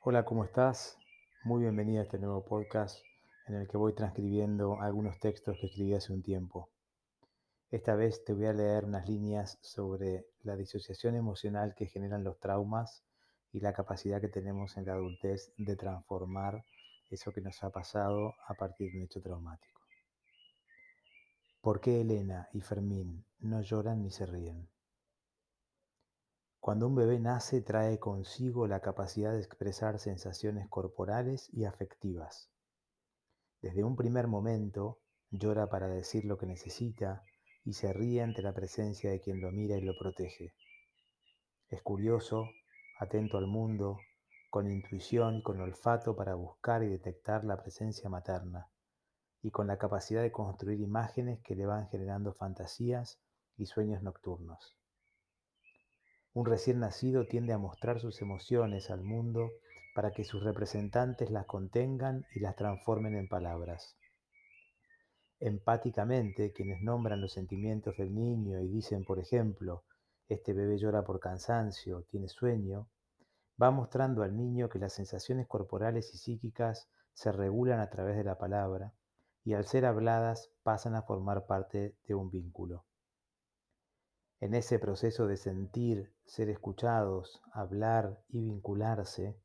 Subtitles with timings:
[0.00, 0.96] Hola, ¿cómo estás?
[1.42, 3.00] Muy bienvenido a este nuevo podcast
[3.48, 6.70] en el que voy transcribiendo algunos textos que escribí hace un tiempo.
[7.72, 12.38] Esta vez te voy a leer unas líneas sobre la disociación emocional que generan los
[12.38, 13.02] traumas
[13.52, 16.64] y la capacidad que tenemos en la adultez de transformar
[17.10, 19.82] eso que nos ha pasado a partir de un hecho traumático.
[21.60, 24.68] ¿Por qué Elena y Fermín no lloran ni se ríen?
[26.60, 32.50] Cuando un bebé nace trae consigo la capacidad de expresar sensaciones corporales y afectivas.
[33.62, 37.24] Desde un primer momento llora para decir lo que necesita
[37.64, 40.54] y se ríe ante la presencia de quien lo mira y lo protege.
[41.68, 42.48] Es curioso,
[42.98, 43.98] atento al mundo,
[44.50, 48.70] con intuición y con olfato para buscar y detectar la presencia materna,
[49.42, 53.20] y con la capacidad de construir imágenes que le van generando fantasías
[53.56, 54.78] y sueños nocturnos.
[56.38, 59.50] Un recién nacido tiende a mostrar sus emociones al mundo
[59.92, 63.96] para que sus representantes las contengan y las transformen en palabras.
[65.40, 69.82] Empáticamente, quienes nombran los sentimientos del niño y dicen, por ejemplo,
[70.28, 72.88] este bebé llora por cansancio, tiene sueño,
[73.60, 78.22] va mostrando al niño que las sensaciones corporales y psíquicas se regulan a través de
[78.22, 78.92] la palabra
[79.42, 82.84] y al ser habladas pasan a formar parte de un vínculo.
[84.40, 89.36] En ese proceso de sentir, ser escuchados, hablar y vincularse,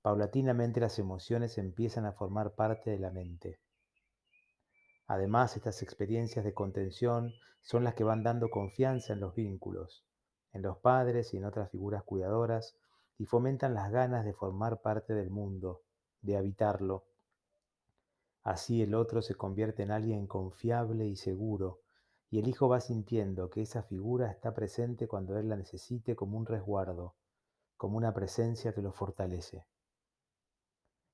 [0.00, 3.58] paulatinamente las emociones empiezan a formar parte de la mente.
[5.06, 10.06] Además, estas experiencias de contención son las que van dando confianza en los vínculos,
[10.52, 12.74] en los padres y en otras figuras cuidadoras,
[13.18, 15.82] y fomentan las ganas de formar parte del mundo,
[16.22, 17.04] de habitarlo.
[18.44, 21.80] Así el otro se convierte en alguien confiable y seguro,
[22.30, 26.36] y el hijo va sintiendo que esa figura está presente cuando él la necesite como
[26.36, 27.14] un resguardo,
[27.76, 29.66] como una presencia que lo fortalece.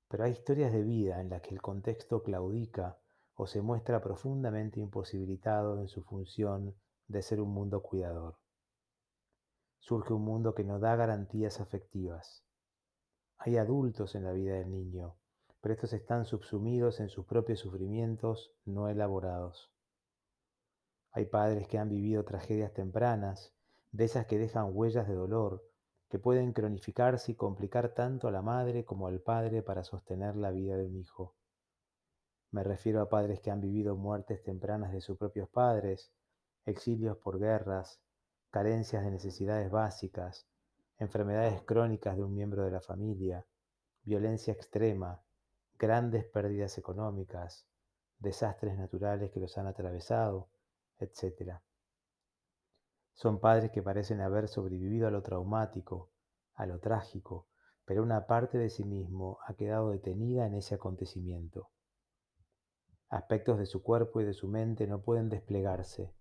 [0.09, 2.99] Pero hay historias de vida en las que el contexto claudica
[3.35, 6.75] o se muestra profundamente imposibilitado en su función
[7.09, 8.39] de ser un mundo cuidador.
[9.79, 12.45] Surge un mundo que no da garantías afectivas.
[13.39, 15.17] Hay adultos en la vida del niño,
[15.61, 19.74] pero estos están subsumidos en sus propios sufrimientos no elaborados.
[21.17, 23.55] Hay padres que han vivido tragedias tempranas,
[23.93, 25.65] de esas que dejan huellas de dolor,
[26.09, 30.51] que pueden cronificarse y complicar tanto a la madre como al padre para sostener la
[30.51, 31.37] vida de un hijo.
[32.51, 36.13] Me refiero a padres que han vivido muertes tempranas de sus propios padres,
[36.67, 38.01] exilios por guerras,
[38.51, 40.49] carencias de necesidades básicas,
[40.99, 43.47] enfermedades crónicas de un miembro de la familia,
[44.03, 45.23] violencia extrema,
[45.79, 47.69] grandes pérdidas económicas,
[48.19, 50.49] desastres naturales que los han atravesado,
[50.99, 51.61] etc.
[53.13, 56.11] Son padres que parecen haber sobrevivido a lo traumático,
[56.55, 57.49] a lo trágico,
[57.85, 61.71] pero una parte de sí mismo ha quedado detenida en ese acontecimiento.
[63.09, 66.15] Aspectos de su cuerpo y de su mente no pueden desplegarse.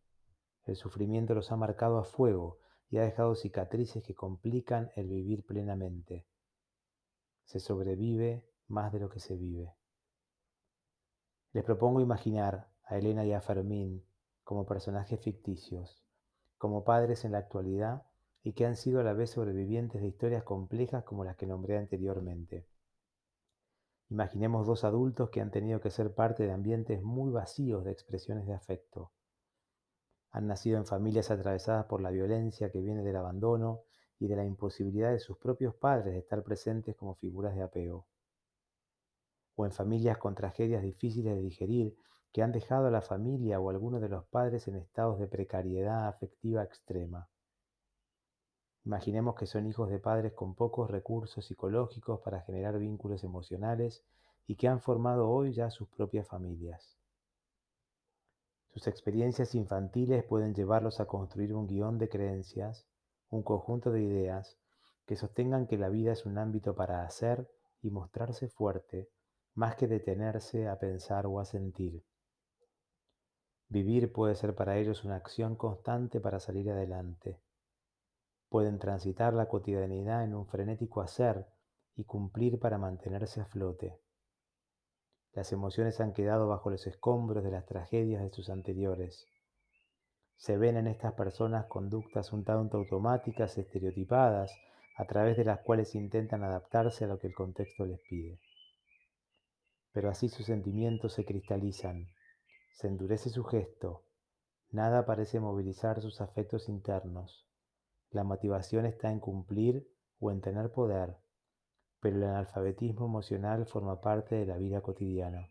[0.65, 2.59] El sufrimiento los ha marcado a fuego
[2.89, 6.27] y ha dejado cicatrices que complican el vivir plenamente.
[7.45, 9.73] Se sobrevive más de lo que se vive.
[11.53, 14.05] Les propongo imaginar a Elena y a Fermín
[14.43, 16.03] como personajes ficticios,
[16.57, 18.03] como padres en la actualidad
[18.43, 21.77] y que han sido a la vez sobrevivientes de historias complejas como las que nombré
[21.77, 22.67] anteriormente.
[24.09, 28.45] Imaginemos dos adultos que han tenido que ser parte de ambientes muy vacíos de expresiones
[28.45, 29.11] de afecto.
[30.31, 33.81] Han nacido en familias atravesadas por la violencia que viene del abandono
[34.19, 38.07] y de la imposibilidad de sus propios padres de estar presentes como figuras de apego.
[39.55, 41.95] O en familias con tragedias difíciles de digerir
[42.33, 46.07] que han dejado a la familia o alguno de los padres en estados de precariedad
[46.07, 47.29] afectiva extrema.
[48.85, 54.03] Imaginemos que son hijos de padres con pocos recursos psicológicos para generar vínculos emocionales
[54.47, 56.97] y que han formado hoy ya sus propias familias.
[58.73, 62.87] Sus experiencias infantiles pueden llevarlos a construir un guion de creencias,
[63.29, 64.57] un conjunto de ideas
[65.05, 67.47] que sostengan que la vida es un ámbito para hacer
[67.83, 69.11] y mostrarse fuerte,
[69.53, 72.03] más que detenerse a pensar o a sentir.
[73.73, 77.39] Vivir puede ser para ellos una acción constante para salir adelante.
[78.47, 81.47] Pueden transitar la cotidianidad en un frenético hacer
[81.95, 83.99] y cumplir para mantenerse a flote.
[85.31, 89.25] Las emociones han quedado bajo los escombros de las tragedias de sus anteriores.
[90.35, 94.55] Se ven en estas personas conductas un tanto automáticas, estereotipadas,
[94.97, 98.39] a través de las cuales intentan adaptarse a lo que el contexto les pide.
[99.93, 102.07] Pero así sus sentimientos se cristalizan,
[102.73, 104.03] se endurece su gesto.
[104.71, 107.47] Nada parece movilizar sus afectos internos.
[108.09, 109.87] La motivación está en cumplir
[110.19, 111.17] o en tener poder,
[111.99, 115.49] pero el analfabetismo emocional forma parte de la vida cotidiana.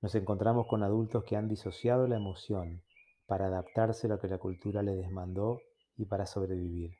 [0.00, 2.82] Nos encontramos con adultos que han disociado la emoción
[3.26, 5.60] para adaptarse a lo que la cultura les demandó
[5.96, 6.92] y para sobrevivir.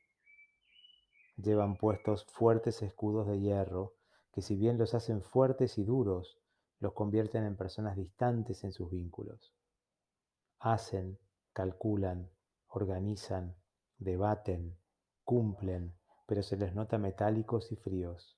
[1.36, 3.94] Llevan puestos fuertes escudos de hierro
[4.32, 6.38] que si bien los hacen fuertes y duros,
[6.78, 9.54] los convierten en personas distantes en sus vínculos.
[10.58, 11.18] Hacen,
[11.52, 12.30] calculan,
[12.68, 13.56] organizan,
[13.98, 14.76] debaten,
[15.24, 15.94] cumplen,
[16.26, 18.36] pero se les nota metálicos y fríos.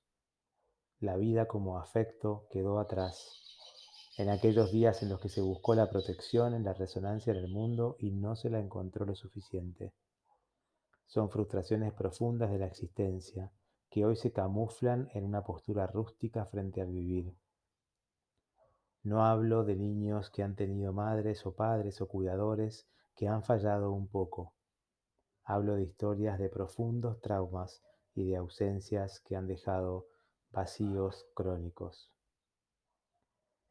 [0.99, 3.39] La vida como afecto quedó atrás,
[4.17, 7.47] en aquellos días en los que se buscó la protección en la resonancia en el
[7.47, 9.93] mundo y no se la encontró lo suficiente.
[11.07, 13.51] Son frustraciones profundas de la existencia
[13.89, 17.33] que hoy se camuflan en una postura rústica frente al vivir.
[19.03, 22.85] No hablo de niños que han tenido madres o padres o cuidadores
[23.15, 24.53] que han fallado un poco.
[25.45, 27.81] Hablo de historias de profundos traumas
[28.13, 30.07] y de ausencias que han dejado
[30.51, 32.11] vacíos crónicos.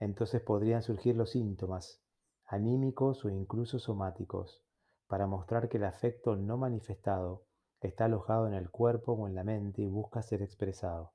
[0.01, 2.01] Entonces podrían surgir los síntomas,
[2.47, 4.63] anímicos o incluso somáticos,
[5.09, 7.45] para mostrar que el afecto no manifestado
[7.81, 11.13] está alojado en el cuerpo o en la mente y busca ser expresado.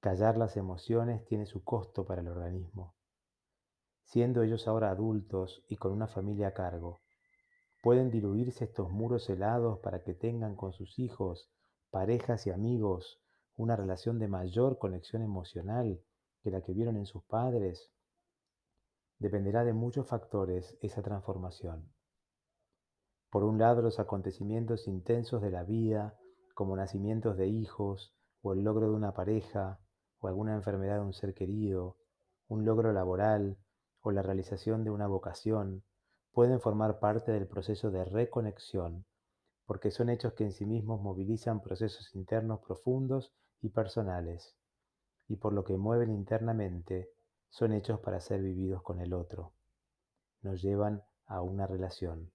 [0.00, 2.94] Callar las emociones tiene su costo para el organismo.
[4.04, 7.00] Siendo ellos ahora adultos y con una familia a cargo,
[7.82, 11.48] Pueden diluirse estos muros helados para que tengan con sus hijos,
[11.90, 13.20] parejas y amigos
[13.56, 16.00] una relación de mayor conexión emocional
[16.42, 17.92] que la que vieron en sus padres.
[19.18, 21.92] Dependerá de muchos factores esa transformación.
[23.30, 26.18] Por un lado, los acontecimientos intensos de la vida,
[26.54, 28.12] como nacimientos de hijos,
[28.42, 29.80] o el logro de una pareja,
[30.20, 31.96] o alguna enfermedad de un ser querido,
[32.48, 33.56] un logro laboral,
[34.00, 35.84] o la realización de una vocación,
[36.32, 39.04] pueden formar parte del proceso de reconexión,
[39.66, 44.56] porque son hechos que en sí mismos movilizan procesos internos profundos y personales,
[45.26, 47.10] y por lo que mueven internamente,
[47.50, 49.52] son hechos para ser vividos con el otro.
[50.42, 52.30] Nos llevan a una relación.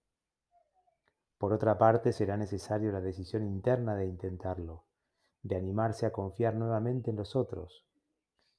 [1.38, 4.86] Por otra parte, será necesario la decisión interna de intentarlo,
[5.44, 7.86] de animarse a confiar nuevamente en los otros,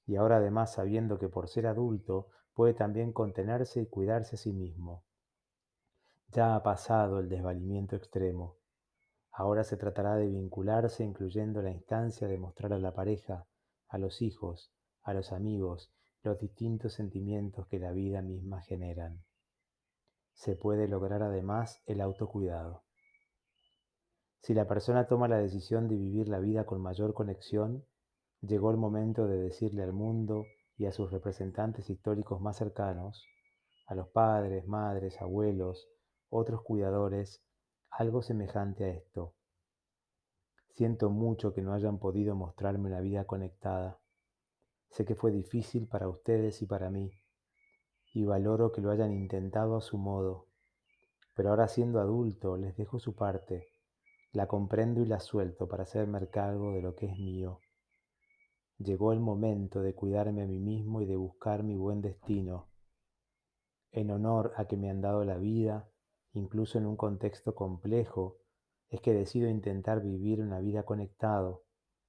[0.06, 4.52] y ahora además sabiendo que por ser adulto puede también contenerse y cuidarse a sí
[4.52, 5.04] mismo
[6.34, 8.58] ya ha pasado el desvalimiento extremo.
[9.30, 13.46] Ahora se tratará de vincularse incluyendo la instancia de mostrar a la pareja,
[13.88, 14.72] a los hijos,
[15.02, 15.92] a los amigos,
[16.24, 19.22] los distintos sentimientos que la vida misma generan.
[20.32, 22.82] Se puede lograr además el autocuidado.
[24.44, 27.86] Si la persona toma la decisión de vivir la vida con mayor conexión,
[28.42, 30.44] llegó el momento de decirle al mundo
[30.76, 33.24] y a sus representantes históricos más cercanos,
[33.86, 35.88] a los padres, madres, abuelos,
[36.28, 37.42] otros cuidadores
[37.88, 39.34] algo semejante a esto.
[40.74, 43.98] Siento mucho que no hayan podido mostrarme una vida conectada.
[44.90, 47.18] Sé que fue difícil para ustedes y para mí,
[48.12, 50.48] y valoro que lo hayan intentado a su modo.
[51.34, 53.68] Pero ahora siendo adulto les dejo su parte,
[54.34, 57.60] la comprendo y la suelto para hacerme cargo de lo que es mío.
[58.78, 62.68] Llegó el momento de cuidarme a mí mismo y de buscar mi buen destino.
[63.92, 65.88] En honor a que me han dado la vida,
[66.32, 68.38] incluso en un contexto complejo,
[68.88, 71.62] es que decido intentar vivir una vida conectado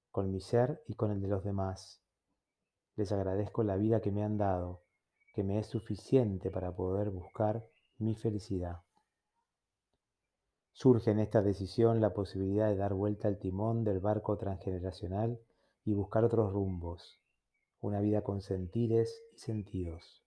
[0.10, 2.04] con mi ser y con el de los demás.
[2.96, 4.84] Les agradezco la vida que me han dado,
[5.36, 7.68] que me es suficiente para poder buscar
[8.00, 8.85] mi felicidad.
[10.78, 15.40] Surge en esta decisión la posibilidad de dar vuelta al timón del barco transgeneracional
[15.86, 17.22] y buscar otros rumbos,
[17.80, 20.22] una vida con sentires y sentidos.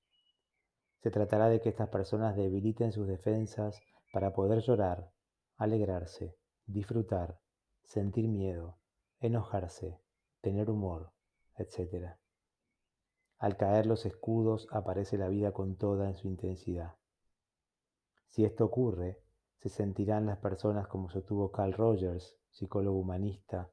[1.03, 3.79] Se tratará de que estas personas debiliten sus defensas
[4.11, 5.13] para poder llorar,
[5.59, 7.39] alegrarse, disfrutar,
[7.85, 8.79] sentir miedo,
[9.21, 10.01] enojarse,
[10.41, 11.13] tener humor,
[11.59, 12.17] etc.
[13.37, 16.95] Al caer los escudos aparece la vida con toda en su intensidad.
[18.29, 19.21] Si esto ocurre,
[19.61, 23.71] se sentirán las personas como sostuvo Carl Rogers, psicólogo humanista,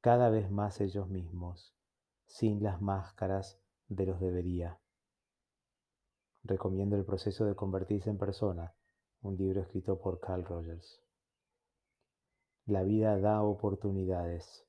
[0.00, 1.74] cada vez más ellos mismos,
[2.26, 4.78] sin las máscaras de los debería.
[6.44, 8.74] Recomiendo el proceso de convertirse en persona,
[9.22, 11.00] un libro escrito por Carl Rogers.
[12.66, 14.66] La vida da oportunidades.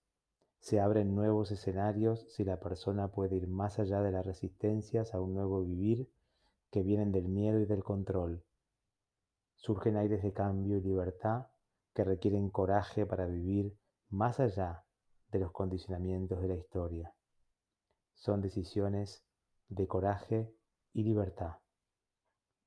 [0.60, 5.20] Se abren nuevos escenarios si la persona puede ir más allá de las resistencias a
[5.20, 6.10] un nuevo vivir
[6.72, 8.44] que vienen del miedo y del control.
[9.64, 11.48] Surgen aires de cambio y libertad
[11.94, 13.78] que requieren coraje para vivir
[14.10, 14.84] más allá
[15.32, 17.16] de los condicionamientos de la historia.
[18.14, 19.24] Son decisiones
[19.70, 20.54] de coraje
[20.92, 21.60] y libertad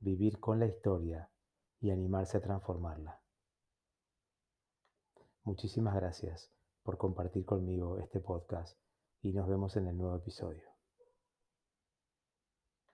[0.01, 1.31] vivir con la historia
[1.81, 3.21] y animarse a transformarla.
[5.45, 6.51] Muchísimas gracias
[6.83, 8.79] por compartir conmigo este podcast
[9.21, 10.76] y nos vemos en el nuevo episodio.